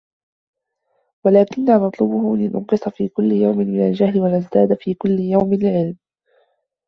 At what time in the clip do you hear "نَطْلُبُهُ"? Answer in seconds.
1.77-2.37